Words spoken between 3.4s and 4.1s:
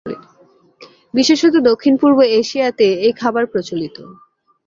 প্রচলিত।